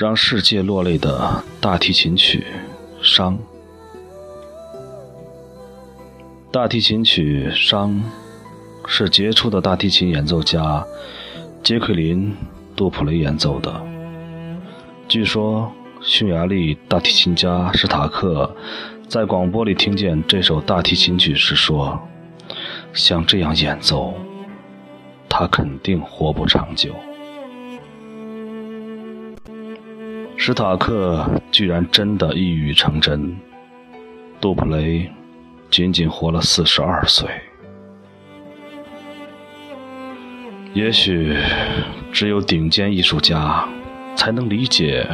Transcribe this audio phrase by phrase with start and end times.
[0.00, 2.42] 让世界落泪的大提琴曲
[3.06, 3.38] 《伤》。
[6.50, 7.90] 大提琴曲《伤》
[8.86, 10.82] 是杰出的大提琴演奏家
[11.62, 12.30] 杰奎琳·
[12.74, 13.78] 杜普雷演奏的。
[15.06, 18.56] 据说，匈牙利大提琴家史塔克
[19.06, 22.00] 在广播里听见这首大提琴曲时说
[22.94, 24.14] ：“像这样演奏，
[25.28, 26.94] 他肯定活不长久。”
[30.42, 31.22] 史塔克
[31.52, 33.36] 居然真的一语成真，
[34.40, 35.06] 杜普雷。
[35.70, 37.28] 仅仅活了四十二岁，
[40.72, 41.36] 也许
[42.10, 43.68] 只有顶尖艺术家
[44.16, 45.06] 才能理解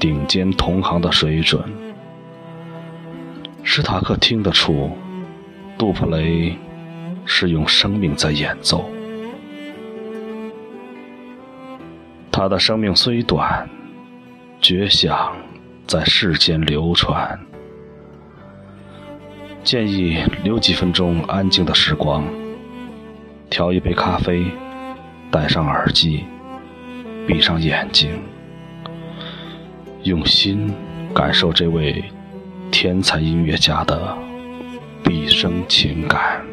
[0.00, 1.62] 顶尖同行的水准。
[3.62, 4.90] 史塔克听得出，
[5.78, 6.58] 杜普雷
[7.24, 8.90] 是用生命在演奏。
[12.32, 13.70] 他的生命虽短，
[14.62, 15.36] 绝响
[15.88, 17.36] 在世间流传。
[19.64, 22.24] 建议留几分钟安静的时光，
[23.50, 24.46] 调一杯咖啡，
[25.32, 26.22] 戴上耳机，
[27.26, 28.22] 闭上眼睛，
[30.04, 30.72] 用心
[31.12, 32.04] 感受这位
[32.70, 34.16] 天才音乐家的
[35.02, 36.51] 毕生情感。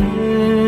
[0.00, 0.59] Mm-hmm.